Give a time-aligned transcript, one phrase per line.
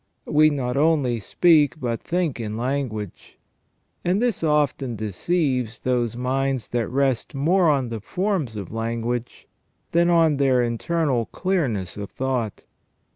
[0.25, 3.37] We not only speak but think in language,
[4.03, 9.47] and this often deceives those minds that rest more on the forms of language
[9.91, 12.63] than on their internal clearness of thought.